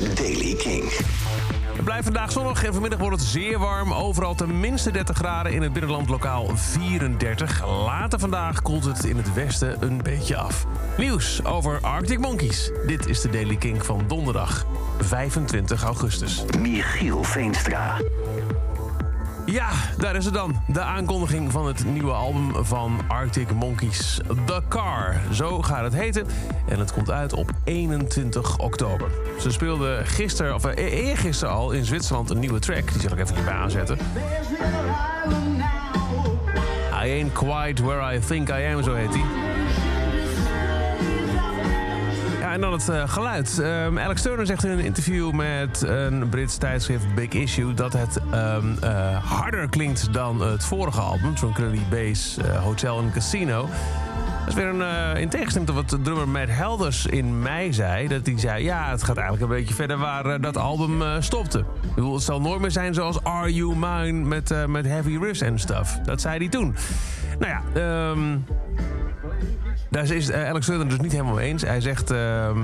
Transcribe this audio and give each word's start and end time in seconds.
is 0.00 0.14
Daily 0.14 0.54
King. 0.54 0.90
Het 1.72 1.84
blijft 1.84 2.04
vandaag 2.04 2.32
zonnig 2.32 2.64
en 2.64 2.72
vanmiddag 2.72 2.98
wordt 2.98 3.16
het 3.16 3.26
zeer 3.26 3.58
warm. 3.58 3.92
Overal 3.92 4.34
tenminste 4.34 4.90
30 4.90 5.16
graden, 5.16 5.52
in 5.52 5.62
het 5.62 5.72
binnenland 5.72 6.08
lokaal 6.08 6.50
34. 6.54 7.66
Later 7.66 8.18
vandaag 8.18 8.62
koelt 8.62 8.84
het 8.84 9.04
in 9.04 9.16
het 9.16 9.34
westen 9.34 9.76
een 9.80 10.02
beetje 10.02 10.36
af. 10.36 10.66
Nieuws 10.98 11.44
over 11.44 11.80
Arctic 11.80 12.18
Monkeys. 12.18 12.70
Dit 12.86 13.06
is 13.06 13.20
de 13.20 13.30
Daily 13.30 13.56
King 13.56 13.84
van 13.84 14.04
donderdag 14.06 14.66
25 14.98 15.84
augustus. 15.84 16.44
Michiel 16.58 17.22
Veenstra. 17.24 17.96
Ja, 19.52 19.70
daar 19.98 20.16
is 20.16 20.24
het 20.24 20.34
dan. 20.34 20.56
De 20.66 20.80
aankondiging 20.80 21.52
van 21.52 21.66
het 21.66 21.84
nieuwe 21.84 22.12
album 22.12 22.64
van 22.64 23.00
Arctic 23.08 23.54
Monkeys, 23.54 24.20
The 24.46 24.62
Car. 24.68 25.20
Zo 25.32 25.62
gaat 25.62 25.82
het 25.82 25.92
heten. 25.92 26.26
En 26.68 26.78
het 26.78 26.92
komt 26.92 27.10
uit 27.10 27.32
op 27.32 27.50
21 27.64 28.58
oktober. 28.58 29.10
Ze 29.40 29.50
speelden 29.50 30.06
gisteren, 30.06 30.54
of 30.54 30.64
eh, 30.64 31.06
eergisteren 31.06 31.54
al 31.54 31.70
in 31.70 31.84
Zwitserland 31.84 32.30
een 32.30 32.38
nieuwe 32.38 32.58
track. 32.58 32.92
Die 32.92 33.00
zal 33.00 33.12
ik 33.12 33.18
even 33.18 33.44
bij 33.44 33.54
aanzetten. 33.54 33.98
I 37.04 37.10
ain't 37.10 37.32
quite 37.32 37.84
where 37.84 38.16
I 38.16 38.18
think 38.18 38.48
I 38.48 38.72
am, 38.74 38.82
zo 38.82 38.94
heet 38.94 39.12
die. 39.12 39.51
En 42.52 42.60
dan 42.60 42.72
het 42.72 42.88
uh, 42.88 43.08
geluid. 43.08 43.58
Um, 43.58 43.98
Alex 43.98 44.22
Turner 44.22 44.46
zegt 44.46 44.64
in 44.64 44.70
een 44.70 44.78
interview 44.78 45.30
met 45.30 45.82
een 45.82 46.28
Brits 46.28 46.56
tijdschrift 46.56 47.14
Big 47.14 47.28
Issue... 47.28 47.74
dat 47.74 47.92
het 47.92 48.20
um, 48.34 48.76
uh, 48.84 49.16
harder 49.24 49.68
klinkt 49.68 50.12
dan 50.12 50.40
het 50.40 50.64
vorige 50.64 51.00
album, 51.00 51.34
Tranquility 51.34 51.82
Base, 51.90 52.42
uh, 52.42 52.62
Hotel 52.62 52.98
en 52.98 53.12
Casino. 53.12 53.68
Dat 54.38 54.48
is 54.48 54.54
weer 54.54 54.66
een, 54.66 55.16
in 55.16 55.28
tegenstelling 55.28 55.70
tot 55.70 55.90
wat 55.90 56.04
drummer 56.04 56.28
Matt 56.28 56.50
Helders 56.50 57.06
in 57.06 57.42
mei 57.42 57.72
zei... 57.72 58.08
dat 58.08 58.26
hij 58.26 58.38
zei, 58.38 58.64
ja, 58.64 58.90
het 58.90 59.02
gaat 59.02 59.16
eigenlijk 59.16 59.50
een 59.50 59.58
beetje 59.58 59.74
verder 59.74 59.98
waar 59.98 60.40
dat 60.40 60.56
album 60.56 61.22
stopte. 61.22 61.64
Het 61.94 62.22
zal 62.22 62.40
nooit 62.40 62.60
meer 62.60 62.70
zijn 62.70 62.94
zoals 62.94 63.24
Are 63.24 63.52
You 63.54 63.76
Mine 63.76 64.28
met, 64.28 64.66
met 64.66 64.86
heavy 64.86 65.18
riffs 65.20 65.40
en 65.40 65.58
stuff. 65.58 65.98
Dat 66.04 66.20
zei 66.20 66.38
hij 66.38 66.48
toen. 66.48 66.74
Nou 67.38 67.52
ja, 67.52 67.80
um, 68.10 68.44
daar 69.90 70.10
is 70.10 70.30
uh, 70.30 70.48
Alex 70.48 70.66
Turner 70.66 70.88
dus 70.88 70.98
niet 70.98 71.12
helemaal 71.12 71.34
mee 71.34 71.48
eens. 71.48 71.62
Hij 71.62 71.80
zegt, 71.80 72.12
uh, 72.12 72.56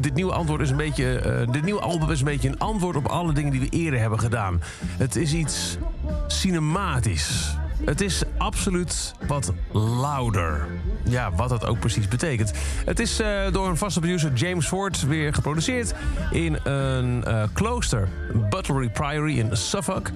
dit 0.00 0.14
nieuwe 0.14 0.32
antwoord 0.32 0.60
is 0.60 0.70
een 0.70 0.76
beetje, 0.76 1.22
uh, 1.46 1.52
dit 1.52 1.64
nieuwe 1.64 1.80
album 1.80 2.10
is 2.10 2.18
een 2.18 2.24
beetje 2.24 2.48
een 2.48 2.58
antwoord 2.58 2.96
op 2.96 3.06
alle 3.06 3.32
dingen 3.32 3.50
die 3.50 3.60
we 3.60 3.68
eerder 3.68 4.00
hebben 4.00 4.18
gedaan. 4.18 4.62
Het 4.86 5.16
is 5.16 5.32
iets 5.32 5.78
cinematisch. 6.26 7.56
Het 7.84 8.00
is 8.00 8.22
absoluut 8.38 9.14
wat 9.26 9.52
louder. 9.72 10.66
Ja, 11.04 11.32
wat 11.32 11.48
dat 11.48 11.66
ook 11.66 11.78
precies 11.78 12.08
betekent. 12.08 12.52
Het 12.84 13.00
is 13.00 13.20
uh, 13.20 13.52
door 13.52 13.68
een 13.68 13.76
vaste 13.76 14.00
producer 14.00 14.32
James 14.32 14.66
Ford 14.66 15.06
weer 15.06 15.34
geproduceerd 15.34 15.94
in 16.30 16.58
een 16.62 17.24
uh, 17.28 17.42
klooster, 17.52 18.08
Buttery 18.50 18.88
Priory 18.88 19.38
in 19.38 19.56
Suffolk. 19.56 20.10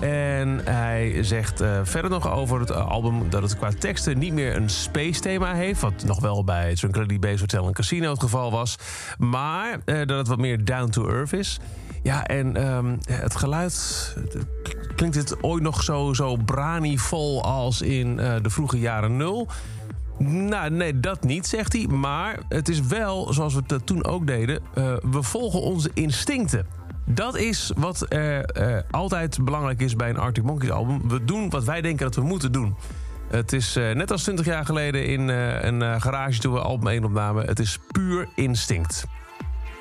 En 0.00 0.60
hij 0.64 1.22
zegt 1.22 1.60
uh, 1.60 1.80
verder 1.82 2.10
nog 2.10 2.30
over 2.32 2.60
het 2.60 2.72
album 2.72 3.30
dat 3.30 3.42
het 3.42 3.56
qua 3.56 3.70
teksten 3.78 4.18
niet 4.18 4.32
meer 4.32 4.56
een 4.56 4.70
space 4.70 5.20
thema 5.20 5.54
heeft. 5.54 5.80
Wat 5.80 6.04
nog 6.04 6.20
wel 6.20 6.44
bij 6.44 6.74
Tranquility 6.74 7.18
Base 7.18 7.38
Hotel 7.38 7.66
en 7.66 7.72
Casino 7.72 8.10
het 8.10 8.20
geval 8.20 8.50
was. 8.50 8.76
Maar 9.18 9.78
dat 9.84 10.08
het 10.08 10.28
wat 10.28 10.38
meer 10.38 10.64
down 10.64 10.90
to 10.90 11.08
earth 11.08 11.32
is. 11.32 11.60
Ja, 12.02 12.26
en 12.26 12.66
um, 12.66 12.98
het 13.10 13.36
geluid. 13.36 14.14
Klinkt 14.96 15.16
het 15.16 15.42
ooit 15.42 15.62
nog 15.62 15.82
zo, 15.82 16.12
zo 16.12 16.36
branivol 16.36 17.42
als 17.44 17.82
in 17.82 18.18
uh, 18.18 18.34
de 18.42 18.50
vroege 18.50 18.78
jaren 18.78 19.16
nul? 19.16 19.48
Nou, 20.18 20.70
nee, 20.70 21.00
dat 21.00 21.24
niet, 21.24 21.46
zegt 21.46 21.72
hij. 21.72 21.86
Maar 21.86 22.38
het 22.48 22.68
is 22.68 22.80
wel, 22.80 23.32
zoals 23.32 23.54
we 23.54 23.62
het 23.66 23.86
toen 23.86 24.04
ook 24.04 24.26
deden, 24.26 24.60
uh, 24.74 24.94
we 25.10 25.22
volgen 25.22 25.60
onze 25.60 25.90
instincten. 25.94 26.66
Dat 27.04 27.36
is 27.36 27.72
wat 27.76 28.06
uh, 28.08 28.38
altijd 28.90 29.44
belangrijk 29.44 29.80
is 29.80 29.96
bij 29.96 30.10
een 30.10 30.18
Arctic 30.18 30.44
Monkeys 30.44 30.70
album. 30.70 31.08
We 31.08 31.24
doen 31.24 31.50
wat 31.50 31.64
wij 31.64 31.80
denken 31.80 32.04
dat 32.04 32.14
we 32.14 32.22
moeten 32.22 32.52
doen. 32.52 32.74
Het 33.30 33.52
is 33.52 33.74
net 33.74 34.10
als 34.10 34.22
20 34.22 34.46
jaar 34.46 34.64
geleden 34.64 35.06
in 35.06 35.28
een 35.28 36.00
garage 36.00 36.40
toen 36.40 36.52
we 36.52 36.60
album 36.60 36.88
1 36.88 37.04
opnamen. 37.04 37.46
Het 37.46 37.58
is 37.58 37.78
puur 37.92 38.28
instinct. 38.34 39.04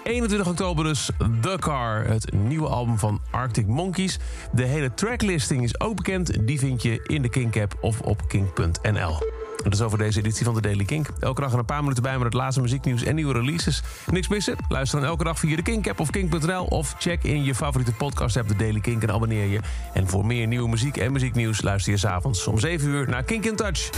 21 0.03 0.47
oktober 0.47 0.83
dus 0.83 1.09
The 1.41 1.57
Car, 1.59 2.05
het 2.05 2.33
nieuwe 2.33 2.67
album 2.67 2.97
van 2.97 3.21
Arctic 3.31 3.67
Monkeys. 3.67 4.19
De 4.51 4.63
hele 4.63 4.93
tracklisting 4.93 5.63
is 5.63 5.79
ook 5.79 5.95
bekend. 5.95 6.47
Die 6.47 6.59
vind 6.59 6.81
je 6.81 6.99
in 7.03 7.21
de 7.21 7.29
Kink-app 7.29 7.77
of 7.81 8.01
op 8.01 8.27
kink.nl. 8.27 9.40
Dat 9.63 9.73
is 9.73 9.81
over 9.81 9.97
deze 9.97 10.19
editie 10.19 10.45
van 10.45 10.53
de 10.53 10.61
Daily 10.61 10.85
Kink. 10.85 11.07
Elke 11.19 11.41
dag 11.41 11.53
een 11.53 11.65
paar 11.65 11.81
minuten 11.81 12.03
bij 12.03 12.13
met 12.13 12.23
het 12.23 12.33
laatste 12.33 12.61
muzieknieuws 12.61 13.03
en 13.03 13.15
nieuwe 13.15 13.33
releases. 13.33 13.81
Niks 14.05 14.27
missen? 14.27 14.55
Luister 14.67 14.99
dan 14.99 15.09
elke 15.09 15.23
dag 15.23 15.39
via 15.39 15.55
de 15.55 15.61
Kink-app 15.61 15.99
of 15.99 16.09
kink.nl... 16.09 16.63
of 16.63 16.95
check 16.99 17.23
in 17.23 17.43
je 17.43 17.55
favoriete 17.55 17.93
podcast-app 17.93 18.47
de 18.47 18.55
Daily 18.55 18.79
Kink 18.79 19.03
en 19.03 19.11
abonneer 19.11 19.45
je. 19.45 19.59
En 19.93 20.07
voor 20.07 20.25
meer 20.25 20.47
nieuwe 20.47 20.69
muziek 20.69 20.97
en 20.97 21.11
muzieknieuws 21.11 21.61
luister 21.61 21.91
je 21.91 21.97
s'avonds 21.97 22.47
om 22.47 22.59
7 22.59 22.87
uur 22.87 23.09
naar 23.09 23.23
Kink 23.23 23.45
in 23.45 23.55
Touch. 23.55 23.89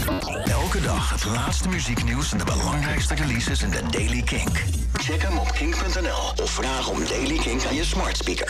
Elke 0.46 0.81
dag 0.81 1.09
het 1.09 1.25
laatste 1.25 1.69
muzieknieuws 1.69 2.31
en 2.31 2.38
de 2.38 2.44
belangrijkste 2.44 3.16
releases 3.16 3.62
in 3.62 3.69
de 3.69 3.81
Daily 3.91 4.22
Kink. 4.22 4.63
Check 4.94 5.22
hem 5.22 5.38
op 5.38 5.51
kink.nl 5.51 6.44
of 6.44 6.51
vraag 6.51 6.90
om 6.90 7.00
Daily 7.07 7.38
Kink 7.38 7.66
aan 7.66 7.75
je 7.75 7.84
smart 7.84 8.18
speaker. 8.18 8.41